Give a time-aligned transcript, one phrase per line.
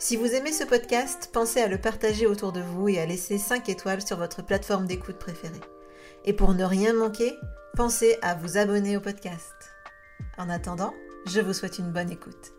[0.00, 3.36] Si vous aimez ce podcast, pensez à le partager autour de vous et à laisser
[3.36, 5.60] 5 étoiles sur votre plateforme d'écoute préférée.
[6.24, 7.34] Et pour ne rien manquer,
[7.74, 9.52] pensez à vous abonner au podcast.
[10.38, 10.94] En attendant,
[11.26, 12.52] je vous souhaite une bonne écoute.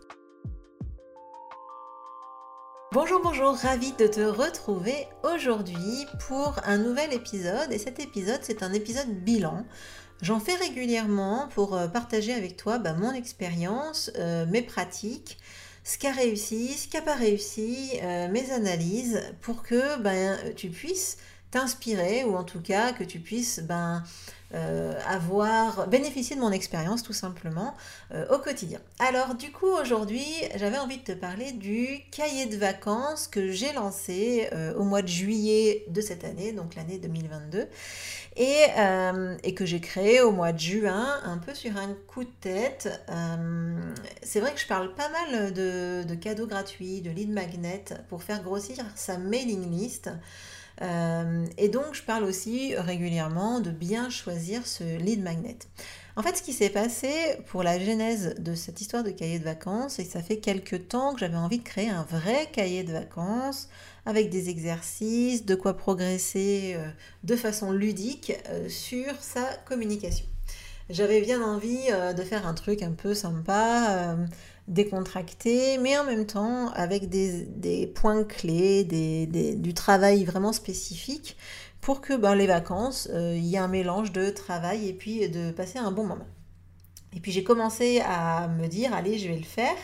[2.92, 7.72] Bonjour, bonjour, ravie de te retrouver aujourd'hui pour un nouvel épisode.
[7.72, 9.64] Et cet épisode, c'est un épisode bilan.
[10.20, 15.38] J'en fais régulièrement pour euh, partager avec toi bah, mon expérience, euh, mes pratiques,
[15.84, 20.38] ce qui a réussi, ce qui n'a pas réussi, euh, mes analyses, pour que ben,
[20.54, 21.16] tu puisses
[21.50, 24.04] t'inspirer ou en tout cas que tu puisses ben,
[24.54, 27.74] euh, avoir bénéficié de mon expérience tout simplement
[28.12, 28.80] euh, au quotidien.
[28.98, 33.72] Alors du coup aujourd'hui j'avais envie de te parler du cahier de vacances que j'ai
[33.72, 37.66] lancé au mois de juillet de cette année, donc l'année 2022,
[38.36, 38.64] et,
[39.42, 42.88] et que j'ai créé au mois de juin un peu sur un coup de tête.
[44.22, 48.22] c'est vrai que je parle pas mal de, de cadeaux gratuits, de lead magnet pour
[48.22, 50.10] faire grossir sa mailing list.
[50.82, 55.58] Euh, et donc, je parle aussi régulièrement de bien choisir ce lead magnet.
[56.16, 57.10] En fait, ce qui s'est passé
[57.46, 60.88] pour la genèse de cette histoire de cahier de vacances, c'est que ça fait quelques
[60.88, 63.68] temps que j'avais envie de créer un vrai cahier de vacances
[64.06, 66.88] avec des exercices, de quoi progresser euh,
[67.24, 70.26] de façon ludique euh, sur sa communication.
[70.88, 74.16] J'avais bien envie de faire un truc un peu sympa,
[74.68, 81.36] décontracté, mais en même temps avec des, points clés, du travail vraiment spécifique
[81.80, 85.28] pour que ben, les vacances, euh, il y ait un mélange de travail et puis
[85.28, 86.26] de passer un bon moment.
[87.16, 89.76] Et puis j'ai commencé à me dire, allez, je vais le faire.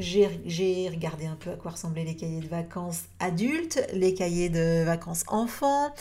[0.00, 4.82] J'ai regardé un peu à quoi ressemblaient les cahiers de vacances adultes, les cahiers de
[4.82, 5.94] vacances enfants.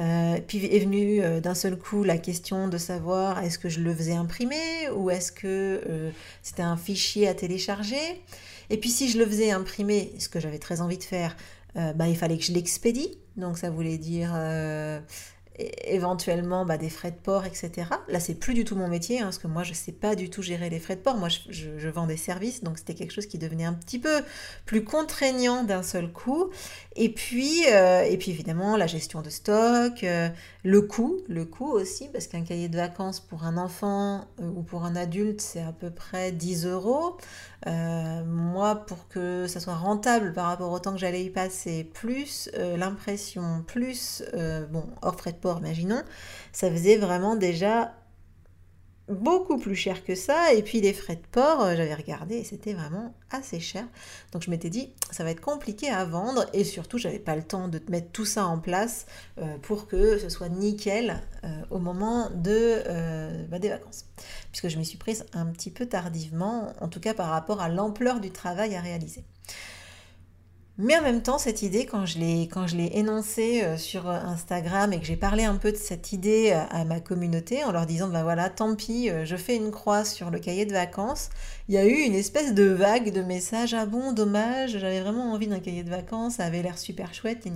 [0.00, 3.78] Euh, puis est venue euh, d'un seul coup la question de savoir est-ce que je
[3.78, 6.10] le faisais imprimer ou est-ce que euh,
[6.42, 8.22] c'était un fichier à télécharger?
[8.70, 11.36] Et puis si je le faisais imprimer, ce que j'avais très envie de faire,
[11.74, 13.18] bah, il fallait que je l'expédie.
[13.36, 14.32] Donc ça voulait dire
[15.56, 17.70] éventuellement bah, des frais de port, etc.
[18.08, 20.16] Là, c'est plus du tout mon métier, hein, parce que moi, je ne sais pas
[20.16, 21.16] du tout gérer les frais de port.
[21.16, 24.22] Moi, je, vends des services, donc c'était quelque chose qui devenait un petit peu
[24.66, 26.50] plus contraignant d'un seul coup.
[26.96, 30.28] Et puis, euh, et puis évidemment, la gestion de stock, euh,
[30.64, 34.62] le coût, le coût aussi, parce qu'un cahier de vacances pour un enfant euh, ou
[34.62, 37.16] pour un adulte, c'est à peu près 10 euros.
[37.66, 42.50] moi, pour que ça soit rentable par rapport au temps que j'allais y passer, plus
[42.76, 44.22] l'impression, plus,
[44.70, 46.02] bon, hors frais de imaginons,
[46.52, 47.92] ça faisait vraiment déjà
[49.08, 50.52] beaucoup plus cher que ça.
[50.54, 53.84] Et puis les frais de port, euh, j'avais regardé c'était vraiment assez cher.
[54.32, 57.42] Donc je m'étais dit, ça va être compliqué à vendre et surtout, j'avais pas le
[57.42, 59.06] temps de mettre tout ça en place
[59.38, 62.82] euh, pour que ce soit nickel euh, au moment de,
[63.48, 64.06] bah, des vacances.
[64.50, 67.68] Puisque je m'y suis prise un petit peu tardivement, en tout cas par rapport à
[67.68, 69.24] l'ampleur du travail à réaliser.
[70.76, 74.98] Mais en même temps, cette idée, quand je l'ai, énoncée euh, sur euh, Instagram et
[74.98, 78.08] que j'ai parlé un peu de cette idée euh, à ma communauté en leur disant,
[78.08, 81.30] ben voilà, tant pis, je fais une croix sur le cahier de vacances,
[81.68, 85.32] il y a eu une espèce de vague de messages, ah bon, dommage, j'avais vraiment
[85.32, 87.46] envie d'un cahier de vacances, ça avait l'air super chouette,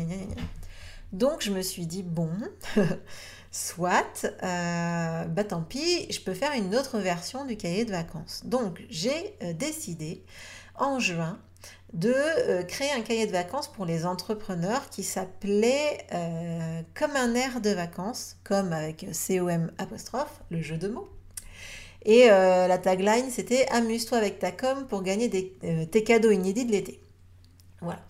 [1.12, 2.30] Donc je me suis dit, bon,
[3.50, 8.42] soit, bah tant pis, je peux faire une autre version du cahier de vacances.
[8.44, 10.22] Donc j'ai décidé
[10.78, 11.38] en juin
[11.92, 17.34] de euh, créer un cahier de vacances pour les entrepreneurs qui s'appelait euh, Comme un
[17.34, 21.08] air de vacances, comme avec COM apostrophe, le jeu de mots.
[22.04, 26.72] Et euh, la tagline, c'était Amuse-toi avec ta com pour gagner tes cadeaux inédits de
[26.72, 27.00] l'été.
[27.80, 28.00] Voilà.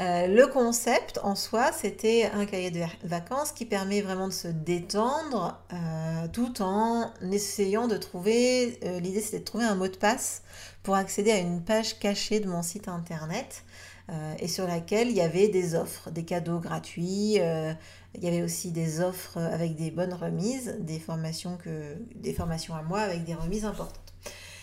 [0.00, 4.48] Euh, le concept en soi, c'était un cahier de vacances qui permet vraiment de se
[4.48, 9.96] détendre euh, tout en essayant de trouver, euh, l'idée c'était de trouver un mot de
[9.96, 10.42] passe
[10.82, 13.64] pour accéder à une page cachée de mon site internet
[14.40, 18.72] et sur laquelle il y avait des offres, des cadeaux gratuits, il y avait aussi
[18.72, 23.34] des offres avec des bonnes remises, des formations, que, des formations à moi avec des
[23.34, 24.12] remises importantes.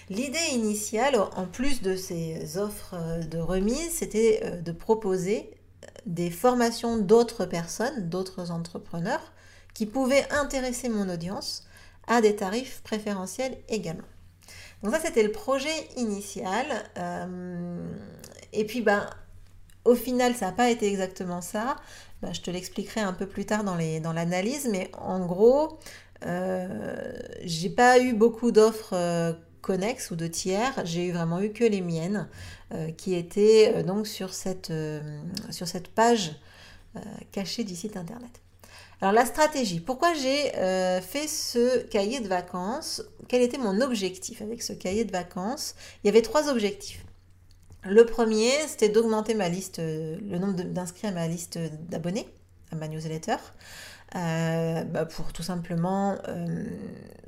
[0.09, 5.51] L'idée initiale, en plus de ces offres euh, de remise, c'était euh, de proposer
[5.83, 9.33] euh, des formations d'autres personnes, d'autres entrepreneurs,
[9.73, 11.67] qui pouvaient intéresser mon audience
[12.07, 14.07] à des tarifs préférentiels également.
[14.81, 16.65] Donc ça, c'était le projet initial.
[18.53, 19.09] et puis, ben,
[19.83, 21.75] au final, ça n'a pas été exactement ça.
[22.21, 23.75] Ben, je te l'expliquerai un peu plus tard dans
[24.13, 25.79] l'analyse, mais en gros,
[27.43, 28.95] j'ai pas eu beaucoup d'offres
[29.67, 32.29] connexes ou de tiers, j'ai vraiment eu que les miennes
[32.73, 35.01] euh, qui étaient euh, donc sur cette, euh,
[35.51, 36.31] sur cette page
[37.31, 38.41] cachée du site internet.
[39.01, 40.49] Alors la stratégie, pourquoi j'ai
[41.01, 43.03] fait ce cahier de vacances?
[43.27, 45.75] Quel était mon objectif avec ce cahier de vacances?
[46.01, 47.05] Il y avait trois objectifs.
[47.83, 52.27] Le premier, c'était d'augmenter ma liste, le nombre d'inscrits à ma liste d'abonnés,
[52.71, 53.37] à ma newsletter.
[54.15, 56.63] Euh, bah, pour tout simplement euh,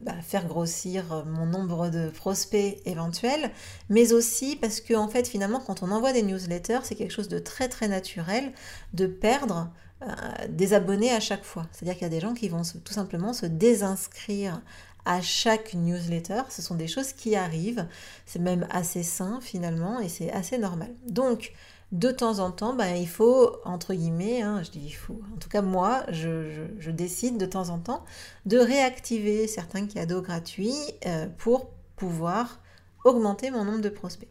[0.02, 3.52] bah, faire grossir mon nombre de prospects éventuels,
[3.90, 7.28] mais aussi parce que en fait finalement quand on envoie des newsletters, c'est quelque chose
[7.28, 8.54] de très très naturel
[8.94, 9.70] de perdre
[10.04, 10.06] euh,
[10.48, 11.68] des abonnés à chaque fois.
[11.74, 14.62] C'est-à-dire qu'il y a des gens qui vont tout simplement se désinscrire
[15.04, 16.44] à chaque newsletter.
[16.50, 17.86] Ce sont des choses qui arrivent.
[18.26, 20.94] C'est même assez sain finalement et c'est assez normal.
[21.08, 21.52] Donc
[21.92, 25.38] de temps en temps, ben, il faut, entre guillemets, hein, je dis il faut, en
[25.38, 28.06] tout cas moi, je, décide de temps en temps
[28.46, 30.76] de réactiver certains cadeaux gratuits
[31.06, 32.60] euh, pour pouvoir
[33.06, 34.30] augmenter mon nombre de prospects.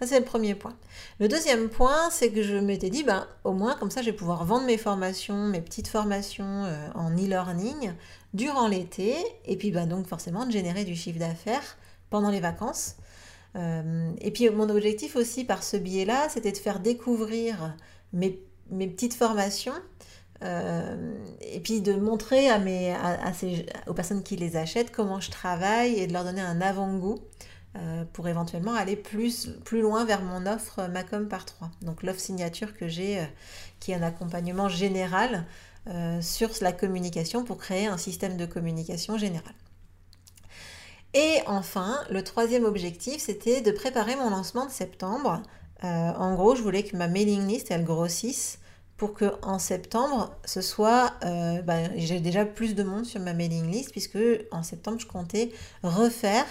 [0.00, 0.74] Ça, c'est le premier point.
[1.18, 4.16] Le deuxième point, c'est que je m'étais dit, ben, au moins, comme ça, je vais
[4.16, 7.92] pouvoir vendre mes formations, mes petites formations euh, en e-learning
[8.32, 11.76] durant l'été, et puis ben, donc forcément de générer du chiffre d'affaires
[12.10, 12.96] pendant les vacances.
[13.56, 17.76] Euh, et puis mon objectif aussi par ce biais-là, c'était de faire découvrir
[18.12, 18.40] mes,
[18.70, 19.74] petites formations
[20.42, 22.48] euh, et puis de montrer
[23.86, 27.18] aux personnes qui les achètent comment je travaille et de leur donner un avant-goût
[27.76, 31.70] euh, pour éventuellement aller plus, plus loin vers mon offre Macom par 3.
[31.82, 33.26] Donc l'offre signature que j'ai
[33.80, 35.46] qui est un accompagnement général
[36.20, 39.54] sur la communication pour créer un système de communication général.
[41.14, 45.42] Et enfin, le troisième objectif, c'était de préparer mon lancement de septembre.
[45.84, 48.58] Euh, en gros, je voulais que ma mailing list, elle grossisse
[48.96, 53.32] pour que en septembre, ce soit, euh, ben, j'ai déjà plus de monde sur ma
[53.32, 54.18] mailing list puisque
[54.50, 55.50] en septembre, je comptais
[55.82, 56.46] refaire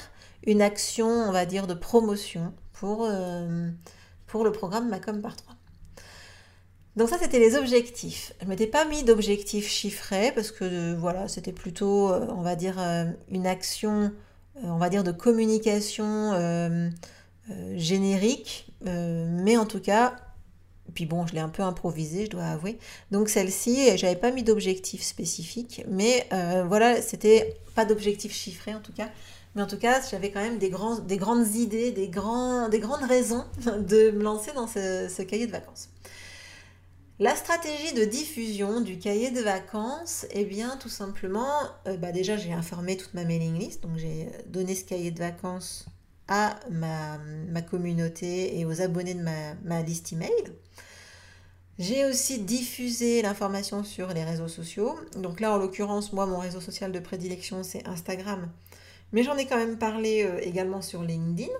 [0.45, 3.69] une action, on va dire, de promotion pour, euh,
[4.27, 5.55] pour le programme Macom par 3.
[6.95, 8.33] Donc ça, c'était les objectifs.
[8.39, 12.79] Je ne m'étais pas mis d'objectifs chiffrés parce que voilà, c'était plutôt, on va dire,
[13.29, 14.11] une action
[14.63, 16.89] on va dire, de communication euh,
[17.51, 20.15] euh, générique, mais en tout cas,
[20.93, 22.77] puis bon, je l'ai un peu improvisé, je dois avouer.
[23.11, 26.27] Donc celle-ci, j'avais pas mis d'objectif spécifique, mais
[26.67, 29.09] voilà, c'était pas d'objectif chiffré en tout cas.
[29.55, 30.71] Mais en tout cas, j'avais quand même des,
[31.07, 35.89] des grandes idées, des grandes raisons de me lancer dans ce cahier de vacances.
[37.19, 41.49] La stratégie de diffusion du cahier de vacances, eh bien tout simplement,
[41.87, 45.17] euh, bah, déjà j'ai informé toute ma mailing list, donc j'ai donné ce cahier de
[45.17, 45.87] vacances
[46.27, 47.17] à ma,
[47.63, 50.29] communauté et aux abonnés de ma, liste email.
[51.79, 54.95] J'ai aussi diffusé l'information sur les réseaux sociaux.
[55.15, 58.47] Donc là, en l'occurrence, moi, mon réseau social de prédilection, c'est Instagram.
[59.11, 61.51] Mais j'en ai quand même parlé euh, également sur LinkedIn.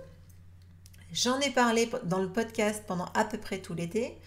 [1.13, 4.17] J'en ai parlé dans le podcast pendant à peu près tout l'été.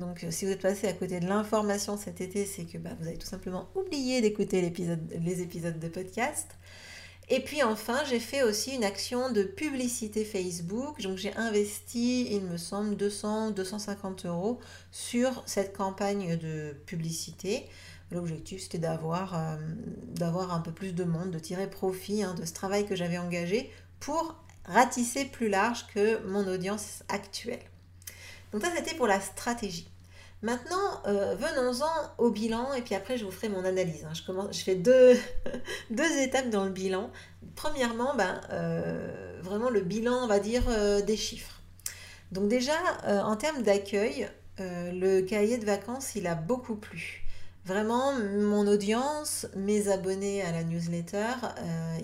[0.00, 2.90] Donc euh, si vous êtes passé à côté de l'information cet été, c'est que bah,
[2.98, 6.48] vous avez tout simplement oublié d'écouter les épisodes de podcast.
[7.32, 11.00] Et puis enfin, j'ai fait aussi une action de publicité Facebook.
[11.00, 14.58] Donc j'ai investi, il me semble, 200-250 euros
[14.90, 17.68] sur cette campagne de publicité.
[18.10, 22.52] L'objectif, c'était d'avoir euh, un peu plus de monde, de tirer profit hein, de ce
[22.52, 27.69] travail que j'avais engagé pour ratisser plus large que mon audience actuelle.
[28.52, 29.90] Donc ça, c'était pour la stratégie.
[30.42, 34.06] Maintenant, euh, venons-en au bilan et puis après, je vous ferai mon analyse.
[34.06, 34.48] Hein.
[34.52, 35.18] Je, fais deux,
[35.90, 37.10] deux étapes dans le bilan.
[37.56, 41.60] Premièrement, ben, euh, vraiment le bilan, on va dire, euh, des chiffres.
[42.32, 42.74] Donc déjà,
[43.24, 44.28] en termes d'accueil,
[44.58, 47.24] le cahier de vacances, il a beaucoup plu.
[47.64, 51.26] Vraiment, mon audience, mes abonnés à la newsletter,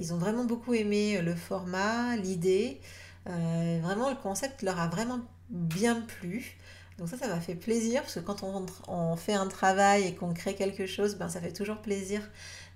[0.00, 2.80] ils ont vraiment beaucoup aimé le format, l'idée.
[3.24, 6.56] vraiment, le concept leur a vraiment bien plu.
[6.98, 8.42] Donc ça, ça m'a fait plaisir parce que quand
[8.88, 12.22] on, fait un travail et qu'on crée quelque chose, ben, ça fait toujours plaisir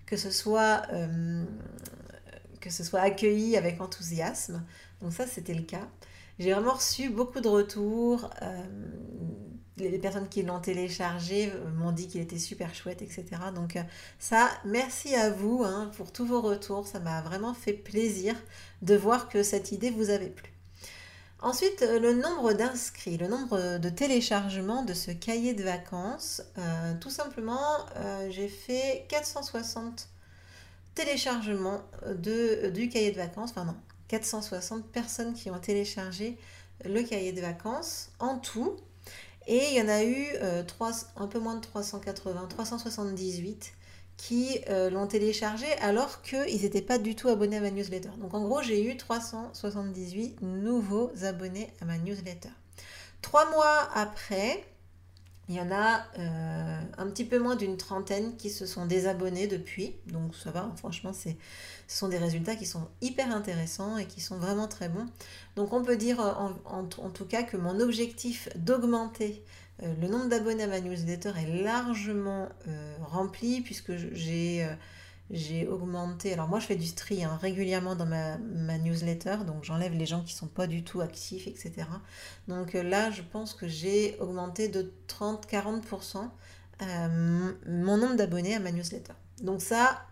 [0.07, 1.45] que ce soit, euh,
[2.61, 4.65] que ce soit accueilli avec enthousiasme.
[5.01, 5.89] Donc ça, c'était le cas.
[6.39, 8.31] J'ai vraiment reçu beaucoup de retours.
[8.43, 8.65] Euh,
[9.77, 13.25] les personnes qui l'ont téléchargé m'ont dit qu'il était super chouette, etc.
[13.55, 13.83] Donc euh,
[14.19, 16.87] ça, merci à vous hein, pour tous vos retours.
[16.87, 18.35] Ça m'a vraiment fait plaisir
[18.83, 20.53] de voir que cette idée vous avait plu.
[21.43, 26.43] Ensuite, euh, le nombre d'inscrits, le nombre de téléchargements de ce cahier de vacances.
[27.01, 27.87] tout simplement,
[28.29, 30.09] j'ai fait 460
[30.95, 33.51] téléchargements de, du cahier de vacances.
[33.51, 33.77] Enfin non,
[34.09, 36.37] 460 personnes qui ont téléchargé
[36.85, 38.77] le cahier de vacances en tout.
[39.47, 40.63] Et il y en a eu euh,
[41.17, 43.73] un peu moins de 380, 378
[44.21, 48.11] qui euh, l'ont téléchargé alors qu'ils n'étaient pas du tout abonnés à ma newsletter.
[48.19, 52.51] Donc en gros, j'ai eu 378 nouveaux abonnés à ma newsletter.
[53.23, 54.63] Trois mois après,
[55.49, 59.47] il y en a euh, un petit peu moins d'une trentaine qui se sont désabonnés
[59.47, 59.97] depuis.
[60.07, 61.31] Donc ça va, franchement, ce
[61.89, 65.07] sont des résultats qui sont hyper intéressants et qui sont vraiment très bons.
[65.57, 70.65] Donc on peut dire en, tout cas que mon objectif d'augmenter euh, le nombre d'abonnés
[70.65, 74.69] à ma newsletter est largement euh, rempli puisque j'ai
[75.31, 76.33] j'ai augmenté.
[76.33, 78.37] Alors moi, je fais du tri hein, régulièrement dans ma,
[78.79, 81.87] newsletter, donc j'enlève les gens qui sont pas du tout actifs, etc.
[82.49, 86.29] Donc euh, là, je pense que j'ai augmenté de 30-40%
[86.83, 89.13] euh, mon nombre d'abonnés à ma newsletter.
[89.43, 90.03] Donc ça,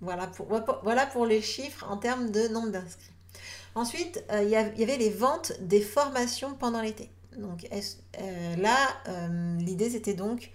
[0.00, 0.46] voilà pour,
[0.82, 3.12] voilà pour les chiffres en termes de nombre d'inscrits.
[3.74, 7.10] Ensuite, euh, il y, avait les ventes des formations pendant l'été.
[7.38, 7.66] Donc
[8.58, 8.88] là,
[9.58, 10.50] l'idée c'était donc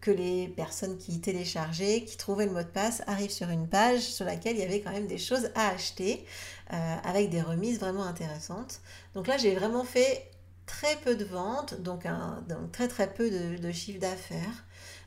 [0.00, 4.02] que les personnes qui téléchargeaient, qui trouvaient le mot de passe, arrivent sur une page
[4.02, 6.24] sur laquelle il y avait quand même des choses à acheter,
[6.72, 8.80] euh, avec des remises vraiment intéressantes.
[9.14, 10.30] Donc là, j'ai vraiment fait
[10.66, 14.64] très peu de ventes, donc, un, très très peu de, chiffre d'affaires.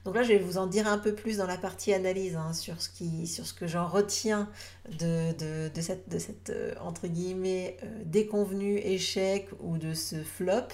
[0.10, 2.52] Donc là, je vais vous en dire un peu plus dans la partie analyse hein,
[2.52, 4.50] sur, ce qui, sur ce que j'en retiens
[4.98, 10.70] de, de, cette, de cette euh, entre guillemets, euh, déconvenu échec ou de ce flop.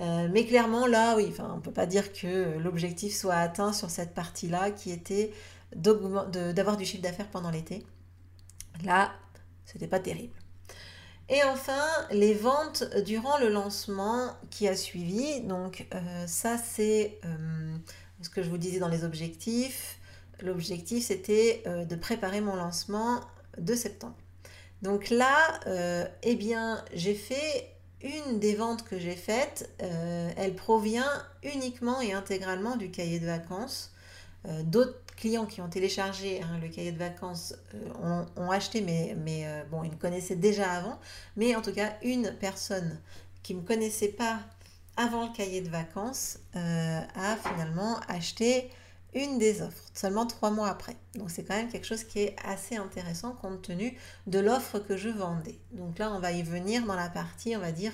[0.00, 3.90] Euh, mais clairement, là, oui, on ne peut pas dire que l'objectif soit atteint sur
[3.90, 5.34] cette partie-là qui était
[5.76, 7.84] d'avoir du chiffre d'affaires pendant l'été.
[8.82, 9.12] Là,
[9.66, 10.32] c'était pas terrible.
[11.28, 15.42] Et enfin, les ventes durant le lancement qui a suivi.
[15.42, 17.18] Donc, euh, ça, c'est
[18.24, 19.98] ce que je vous disais dans les objectifs.
[20.40, 23.20] L'objectif, c'était de préparer mon lancement
[23.56, 24.16] de septembre.
[24.82, 25.60] Donc là,
[26.22, 31.08] eh bien, j'ai fait une des ventes que j'ai faites, euh, elle provient
[31.42, 33.92] uniquement et intégralement du cahier de vacances.
[34.46, 39.16] Euh, d'autres clients qui ont téléchargé hein, le cahier de vacances euh, ont, acheté, mais,
[39.24, 41.00] mais bon, ils me connaissaient déjà avant.
[41.36, 43.00] Mais en tout cas, une personne
[43.42, 44.40] qui ne me connaissait pas
[44.96, 48.70] avant le cahier de vacances a finalement acheté
[49.14, 50.96] une des offres, seulement trois mois après.
[51.14, 53.96] Donc c'est quand même quelque chose qui est assez intéressant compte tenu
[54.26, 55.58] de l'offre que je vendais.
[55.72, 57.92] Donc là, on va y venir dans la partie, on va dire,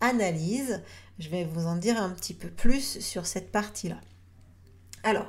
[0.00, 0.82] analyse.
[1.18, 4.00] Je vais vous en dire un petit peu plus sur cette partie-là.
[5.02, 5.26] Alors,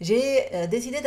[0.00, 0.98] j'ai euh, décidé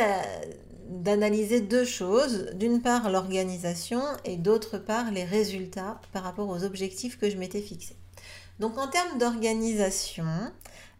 [0.89, 2.51] d'analyser deux choses.
[2.55, 7.61] D'une part, l'organisation et d'autre part, les résultats par rapport aux objectifs que je m'étais
[7.61, 7.95] fixés.
[8.63, 10.23] Donc en termes d'organisation,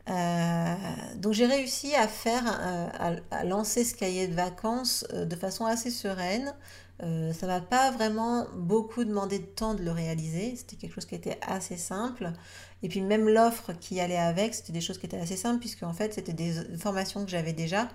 [0.09, 0.75] euh,
[1.15, 5.65] donc j'ai réussi à faire, euh, à, lancer ce cahier de vacances euh, de façon
[5.65, 6.53] assez sereine.
[6.99, 10.57] ça m'a pas vraiment beaucoup demandé de temps de le réaliser.
[10.57, 12.33] C'était quelque chose qui était assez simple.
[12.81, 15.83] Et puis même l'offre qui allait avec, c'était des choses qui étaient assez simples puisque
[15.83, 17.87] en fait c'était des formations que j'avais déjà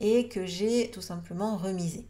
[0.00, 2.08] et que j'ai tout simplement remisées.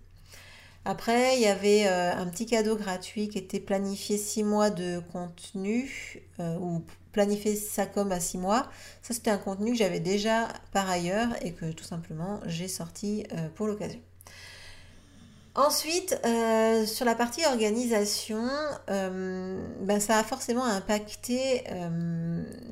[0.86, 6.22] Après, il y avait un petit cadeau gratuit qui était planifié six mois de contenu
[6.38, 8.68] ou planifier sa com à 6 mois.
[9.02, 13.24] Ça, c'était un contenu que j'avais déjà par ailleurs et que tout simplement j'ai sorti
[13.32, 14.00] euh, pour l'occasion.
[15.54, 18.48] Ensuite, euh, sur la partie organisation,
[18.88, 21.64] euh, ben, ça a forcément impacté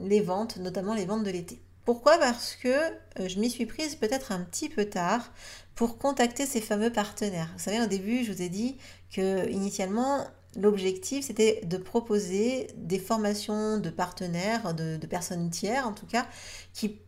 [0.02, 1.60] les ventes, notamment les ventes de l'été.
[1.84, 2.16] Pourquoi?
[2.18, 2.74] Parce que
[3.18, 5.30] je m'y suis prise peut-être un petit peu tard
[5.74, 7.50] pour contacter ces fameux partenaires.
[7.54, 8.78] Vous savez, au début, je vous ai dit
[9.14, 10.26] que initialement,
[10.56, 16.26] L'objectif, c'était de proposer des formations de partenaires, de, personnes tiers en tout cas,
[16.72, 16.98] qui,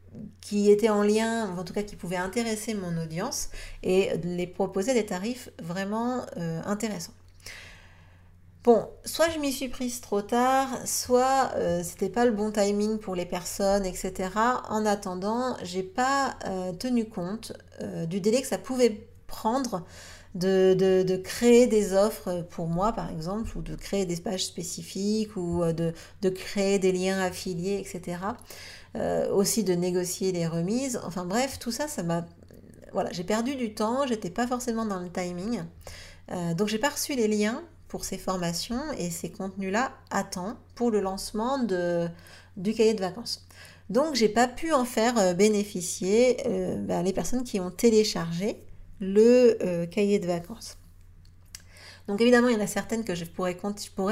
[0.41, 3.51] qui, étaient en lien, en tout cas qui pouvaient intéresser mon audience
[3.83, 7.15] et de les proposer des tarifs vraiment euh, intéressants.
[8.63, 12.99] Bon, soit je m'y suis prise trop tard, soit euh, c'était pas le bon timing
[12.99, 14.31] pour les personnes, etc.
[14.69, 17.53] En attendant, j'ai pas euh, tenu compte
[18.07, 19.85] du délai que ça pouvait prendre
[20.35, 25.63] de, créer des offres pour moi, par exemple, ou de créer des pages spécifiques, ou
[25.63, 28.19] euh, de, créer des liens affiliés, etc.
[28.97, 31.01] Euh, aussi de négocier les remises.
[31.05, 32.27] Enfin bref, tout ça, ça m'a...
[32.93, 35.63] Voilà, j'ai perdu du temps, j'étais pas forcément dans le timing.
[36.31, 40.57] Euh, donc j'ai pas reçu les liens pour ces formations et ces contenus-là à temps
[40.75, 42.09] pour le lancement de,
[42.59, 43.47] du cahier de vacances.
[43.89, 46.39] Donc j'ai pas pu en faire bénéficier
[46.81, 48.63] ben, les personnes qui ont téléchargé
[49.03, 50.79] le euh, cahier de vacances.
[52.09, 53.57] Donc évidemment, il y en a certaines que je pourrais,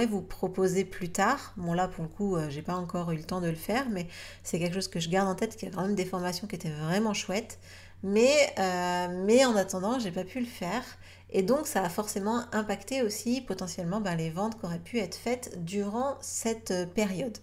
[0.07, 1.55] vous proposer plus tard.
[1.57, 3.89] Bon là, pour le coup, euh, j'ai pas encore eu le temps de le faire,
[3.91, 4.07] mais
[4.43, 6.57] c'est quelque chose que je garde en tête, qui a quand même des formations qui
[6.57, 7.59] étaient vraiment chouettes.
[8.03, 10.83] Mais, euh, en attendant, j'ai pas pu le faire.
[11.31, 15.15] Et donc, ça a forcément impacté aussi potentiellement ben, les ventes qui auraient pu être
[15.15, 17.39] faites durant cette période.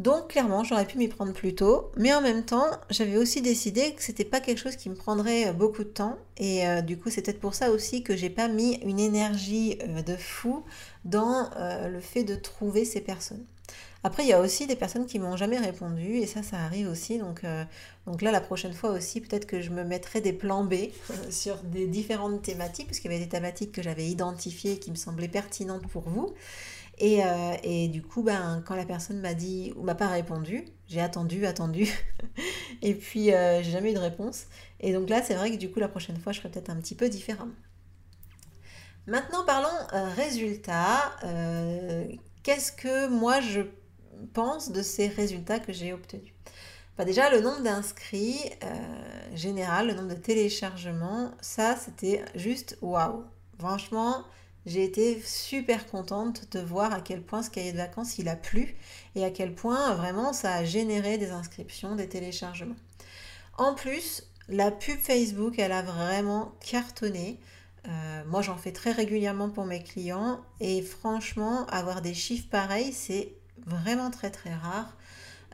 [0.00, 3.92] Donc clairement, j'aurais pu m'y prendre plus tôt, mais en même temps, j'avais aussi décidé
[3.92, 6.96] que c'était pas quelque chose qui me prendrait euh, beaucoup de temps, et euh, du
[6.98, 10.64] coup, c'est peut-être pour ça aussi que j'ai pas mis une énergie euh, de fou
[11.04, 11.50] dans
[11.86, 13.44] le fait de trouver ces personnes.
[14.04, 16.88] Après, il y a aussi des personnes qui m'ont jamais répondu, et ça, ça arrive
[16.88, 17.18] aussi.
[17.18, 17.42] Donc,
[18.06, 20.74] donc là, la prochaine fois aussi, peut-être que je me mettrai des plans B
[21.30, 24.96] sur des différentes thématiques, parce qu'il y avait des thématiques que j'avais identifiées qui me
[24.96, 26.34] semblaient pertinentes pour vous.
[27.02, 31.00] Euh, et, du coup, ben, quand la personne m'a dit ou m'a pas répondu, j'ai
[31.00, 31.88] attendu, attendu,
[32.82, 34.46] et puis euh, j'ai jamais eu de réponse.
[34.80, 36.76] Et donc là, c'est vrai que du coup, la prochaine fois, je ferai peut-être un
[36.76, 37.54] petit peu différemment.
[39.06, 41.16] Maintenant, parlons euh, résultats.
[42.42, 43.62] Qu'est-ce que moi je
[44.32, 46.32] pense de ces résultats que j'ai obtenus?
[46.98, 48.38] Bah, Déjà, le nombre d'inscrits
[49.34, 53.24] général, le nombre de téléchargements, ça, c'était juste waouh.
[53.58, 54.24] Franchement,
[54.66, 58.36] j'ai été super contente de voir à quel point ce cahier de vacances il a
[58.36, 58.74] plu
[59.14, 62.76] et à quel point vraiment ça a généré des inscriptions, des téléchargements.
[63.56, 67.38] En plus, la pub Facebook, elle a vraiment cartonné.
[67.88, 72.92] Euh, moi, j'en fais très régulièrement pour mes clients et franchement, avoir des chiffres pareils,
[72.92, 73.32] c'est
[73.66, 74.96] vraiment très très rare.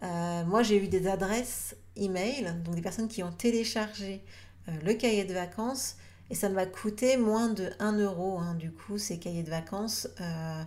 [0.02, 4.22] Euh, moi, j'ai eu des adresses email, donc des personnes qui ont téléchargé
[4.68, 5.96] euh, le cahier de vacances
[6.30, 10.08] et ça m'a coûté moins de 1 euro, hein, du coup, ces cahiers de vacances
[10.20, 10.62] euh,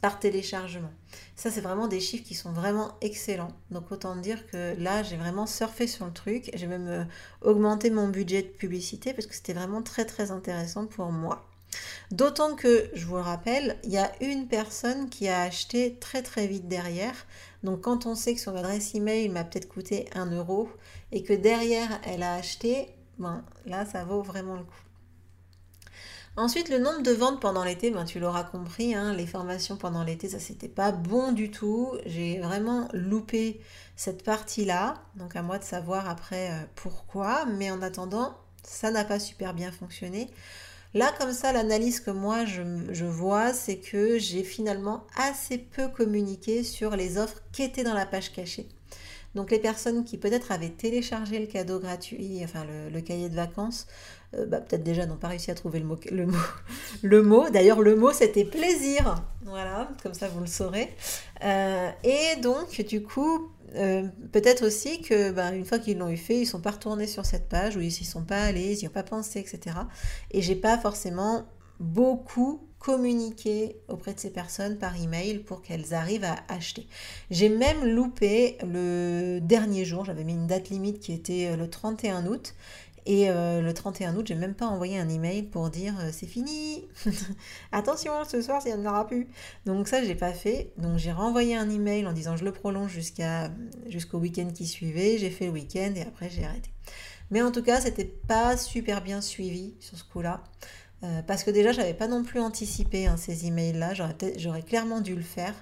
[0.00, 0.92] par téléchargement.
[1.36, 3.52] Ça, c'est vraiment des chiffres qui sont vraiment excellents.
[3.70, 6.50] Donc, autant dire que là, j'ai vraiment surfé sur le truc.
[6.54, 7.04] J'ai même euh,
[7.40, 11.46] augmenté mon budget de publicité parce que c'était vraiment très, très intéressant pour moi.
[12.10, 16.22] D'autant que, je vous le rappelle, il y a une personne qui a acheté très
[16.22, 17.26] très vite derrière.
[17.62, 20.68] Donc quand on sait que son adresse email m'a peut-être coûté 1 euro
[21.12, 24.82] et que derrière elle a acheté, Bon, là, ça vaut vraiment le coup.
[26.36, 30.04] Ensuite, le nombre de ventes pendant l'été, ben, tu l'auras compris, hein, les formations pendant
[30.04, 31.96] l'été, ça c'était pas bon du tout.
[32.06, 33.60] J'ai vraiment loupé
[33.96, 35.02] cette partie-là.
[35.16, 37.44] Donc à moi de savoir après euh, pourquoi.
[37.46, 40.30] Mais en attendant, ça n'a pas super bien fonctionné.
[40.94, 46.62] Là, comme ça, l'analyse que moi je vois, c'est que j'ai finalement assez peu communiqué
[46.62, 48.68] sur les offres qui étaient dans la page cachée.
[49.34, 53.86] Donc les personnes qui peut-être avaient téléchargé le cadeau gratuit, enfin le, cahier de vacances,
[54.34, 55.98] euh, bah, peut-être déjà n'ont pas réussi à trouver le mot.
[56.10, 56.38] Le mot,
[57.02, 57.50] le mot.
[57.50, 59.22] D'ailleurs, le mot, c'était plaisir.
[59.42, 60.94] Voilà, comme ça vous le saurez.
[61.44, 66.16] Euh, et donc, du coup, euh, peut-être aussi que bah, une fois qu'ils l'ont eu
[66.16, 68.74] fait, ils ne sont pas retournés sur cette page ou ils n'y sont pas allés,
[68.74, 69.76] ils n'y ont pas pensé, etc.
[70.30, 71.46] Et j'ai pas forcément
[71.80, 76.86] beaucoup communiquer auprès de ces personnes par email pour qu'elles arrivent à acheter.
[77.30, 81.68] J'ai même loupé le dernier jour, j'avais mis une date limite qui était euh, le
[81.68, 82.54] 31 août.
[83.06, 86.26] Et euh, le 31 août, j'ai même pas envoyé un email pour dire euh, c'est
[86.26, 86.86] fini.
[87.72, 89.28] Attention, ce soir, il n'y en aura plus.
[89.64, 90.72] Donc ça, j'ai pas fait.
[90.76, 93.50] Donc j'ai renvoyé un email en disant je le prolonge jusqu'à
[93.86, 95.16] jusqu'au week-end qui suivait.
[95.16, 96.70] J'ai fait le week-end et après j'ai arrêté.
[97.30, 100.44] Mais en tout cas, c'était pas super bien suivi sur ce coup-là.
[101.04, 103.94] Euh, parce que déjà, j'avais pas non plus anticipé hein, ces emails-là.
[103.94, 105.54] J'aurais clairement dû le faire.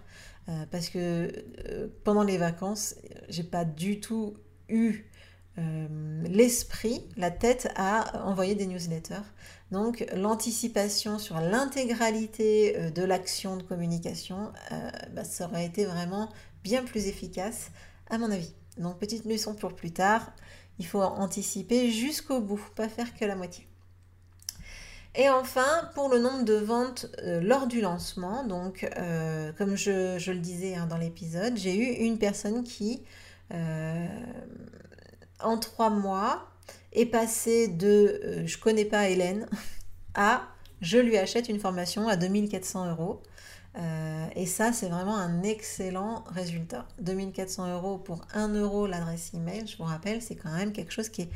[0.48, 1.32] Euh, parce que
[1.68, 2.94] euh, pendant les vacances,
[3.28, 4.34] j'ai pas du tout
[4.68, 5.10] eu
[6.28, 9.24] l'esprit, la tête à envoyer des newsletters.
[9.70, 14.52] Donc l'anticipation sur l'intégralité de l'action de communication,
[15.14, 16.28] bah, ça aurait été vraiment
[16.62, 17.70] bien plus efficace
[18.10, 18.52] à mon avis.
[18.76, 20.30] Donc petite leçon pour plus tard,
[20.78, 23.65] il faut anticiper jusqu'au bout, pas faire que la moitié.
[25.18, 30.30] Et enfin, pour le nombre de ventes euh, lors du lancement, donc euh, comme je,
[30.30, 33.02] le disais hein, dans l'épisode, j'ai eu une personne qui,
[33.54, 34.06] euh,
[35.40, 36.50] en trois mois,
[36.92, 39.48] est passée de je connais pas Hélène
[40.14, 40.42] à
[40.82, 43.22] je lui achète une formation à 2400 euros.
[44.34, 46.86] et ça, c'est vraiment un excellent résultat.
[47.00, 51.08] 2400 euros pour 1 euro l'adresse email, je vous rappelle, c'est quand même quelque chose
[51.08, 51.30] qui est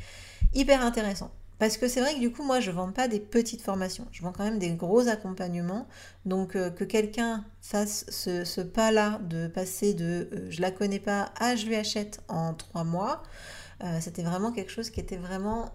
[0.53, 1.31] hyper intéressant.
[1.61, 4.07] Parce que c'est vrai que du coup, moi, je ne vends pas des petites formations.
[4.11, 5.87] Je vends quand même des gros accompagnements.
[6.25, 11.31] Donc, euh, que quelqu'un fasse ce, pas-là de passer de je je la connais pas
[11.39, 13.21] à je lui achète en trois mois,
[13.99, 15.69] c'était vraiment quelque chose qui était vraiment,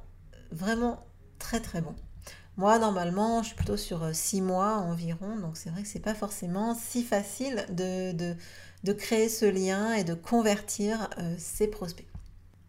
[0.51, 1.07] vraiment
[1.39, 1.95] très, très bon.
[2.57, 5.37] Moi, normalement, je suis plutôt sur six mois environ.
[5.37, 10.03] Donc, c'est vrai que c'est pas forcément si facile de, de, créer ce lien et
[10.03, 12.07] de convertir ses prospects.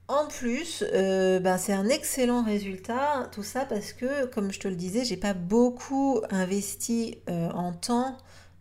[0.09, 4.67] En plus, euh, ben, c'est un excellent résultat, tout ça parce que, comme je te
[4.69, 8.17] le disais, j'ai pas beaucoup investi euh, en temps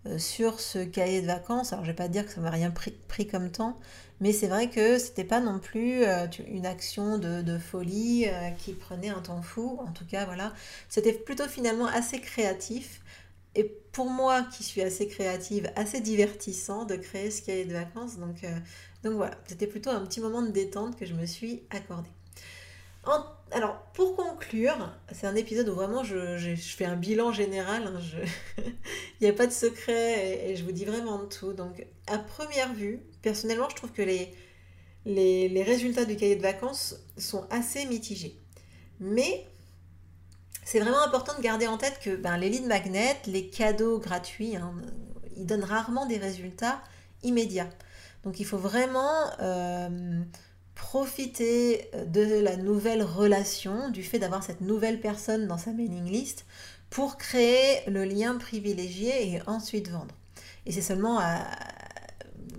[0.06, 1.72] euh, sur ce cahier de vacances.
[1.72, 3.78] Alors, je vais pas dire que ça m'a rien pris, comme temps,
[4.20, 6.04] mais c'est vrai que c'était pas non plus
[6.48, 8.26] une action de, folie
[8.59, 9.78] qui prenait un temps fou.
[9.87, 10.52] En tout cas, voilà,
[10.88, 13.02] c'était plutôt finalement assez créatif.
[13.54, 18.18] Et pour moi, qui suis assez créative, assez divertissant de créer ce cahier de vacances.
[18.18, 18.44] Donc,
[19.06, 22.08] donc voilà, c'était plutôt un petit moment de détente que je me suis accordé.
[23.52, 27.86] alors, pour conclure, c'est un épisode où vraiment je, fais un bilan général.
[27.86, 28.00] Hein,
[28.58, 31.52] il n'y a pas de secret et, je vous dis vraiment tout.
[31.52, 34.34] Donc, à première vue, personnellement, je trouve que les,
[35.04, 38.36] les, résultats du cahier de vacances sont assez mitigés.
[38.98, 39.46] Mais
[40.64, 44.56] c'est vraiment important de garder en tête que ben, les leads magnets, les cadeaux gratuits,
[44.56, 44.74] hein,
[45.36, 46.82] ils donnent rarement des résultats
[47.22, 47.70] immédiats.
[48.26, 50.20] Donc il faut vraiment euh,
[50.74, 56.44] profiter de la nouvelle relation, du fait d'avoir cette nouvelle personne dans sa mailing list
[56.90, 60.14] pour créer le lien privilégié et ensuite vendre.
[60.66, 61.20] Et c'est seulement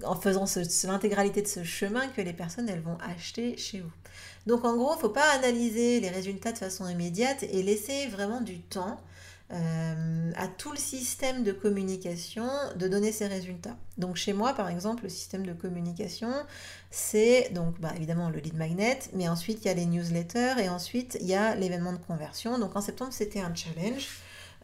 [0.06, 0.46] en faisant
[0.86, 3.92] l'intégralité de ce chemin que les personnes elles vont acheter chez vous.
[4.46, 8.08] Donc en gros, il ne faut pas analyser les résultats de façon immédiate et laisser
[8.08, 9.02] vraiment du temps
[9.54, 13.78] euh, à tout le système de communication de donner ses résultats.
[13.98, 16.34] Donc chez moi, par exemple, le système de communication,
[16.92, 20.68] c'est donc bah, évidemment le lead magnet, mais ensuite il y a les newsletters et
[20.68, 22.60] ensuite il y a l'événement de conversion.
[22.60, 24.20] Donc en septembre, c'était un challenge.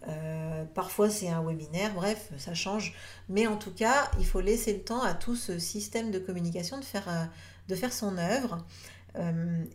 [0.09, 2.93] Euh, parfois c'est un webinaire, bref, ça change.
[3.29, 6.77] Mais en tout cas, il faut laisser le temps à tout ce système de communication
[6.77, 7.23] de faire, euh,
[7.69, 8.65] de faire son œuvre.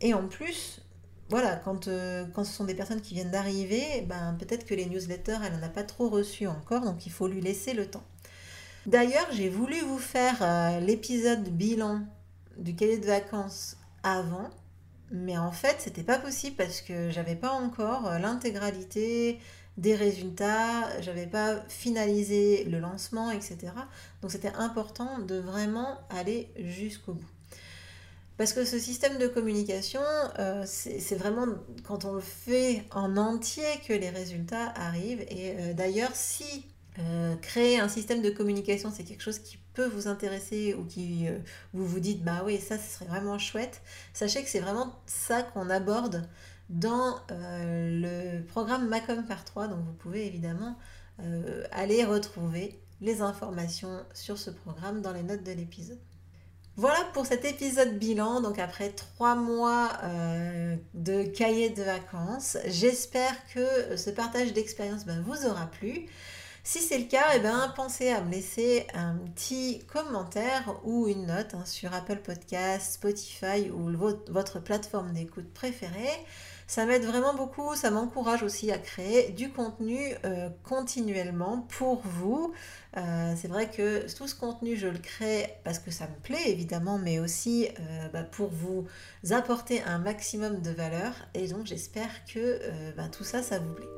[0.03, 0.83] et en plus,
[1.29, 4.87] voilà, quand, euh, quand ce sont des personnes qui viennent d'arriver, ben, peut-être que les
[4.87, 8.05] newsletters, elle n'en a pas trop reçu encore, donc il faut lui laisser le temps.
[8.87, 12.01] D'ailleurs, j'ai voulu vous faire euh, l'épisode bilan
[12.57, 14.49] du cahier de vacances avant,
[15.11, 19.39] mais en fait, c'était pas possible parce que j'avais pas encore euh, l'intégralité
[19.77, 23.59] des résultats, j'avais pas finalisé le lancement, etc.
[24.23, 27.38] Donc c'était important de vraiment aller jusqu'au bout.
[28.39, 30.01] Parce que ce système de communication,
[30.39, 31.47] euh, c'est vraiment
[31.83, 35.23] quand on le fait en entier que les résultats arrivent.
[35.23, 36.65] Et euh, d'ailleurs, si
[37.01, 41.27] euh, créer un système de communication, c'est quelque chose qui peut vous intéresser ou qui
[41.73, 45.69] vous vous dites, bah oui, ça, serait vraiment chouette, sachez que c'est vraiment ça qu'on
[45.69, 46.29] aborde
[46.71, 49.67] dans le programme Macom par 3.
[49.67, 50.77] Donc vous pouvez évidemment
[51.73, 55.99] aller retrouver les informations sur ce programme dans les notes de l'épisode.
[56.79, 62.57] Voilà pour cet épisode bilan, donc après trois mois euh, de cahier de vacances.
[62.67, 66.07] J'espère que ce partage d'expérience ben, vous aura plu.
[66.63, 71.27] Si c'est le cas, eh ben, pensez à me laisser un petit commentaire ou une
[71.27, 73.91] note hein, sur Apple Podcast, Spotify ou
[74.29, 76.25] votre plateforme d'écoute préférée.
[76.69, 82.53] Ça m'aide vraiment beaucoup, ça m'encourage aussi à créer du contenu euh, continuellement pour vous.
[82.99, 86.51] Euh, c'est vrai que tout ce contenu, je le crée parce que ça me plaît
[86.51, 88.87] évidemment, mais aussi euh, bah, pour vous
[89.31, 91.15] apporter un maximum de valeur.
[91.33, 92.61] Et donc j'espère que
[92.99, 93.89] bah, tout ça, ça vous plaît.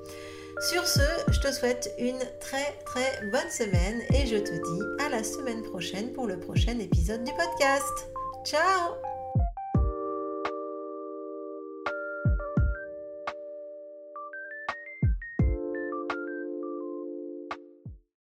[0.71, 5.09] Sur ce, je te souhaite une très très bonne semaine et je te dis à
[5.09, 8.11] la semaine prochaine pour le prochain épisode du podcast.
[8.45, 9.10] Ciao